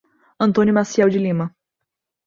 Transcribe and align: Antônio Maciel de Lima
Antônio 0.39 0.73
Maciel 0.73 1.09
de 1.11 1.19
Lima 1.19 1.55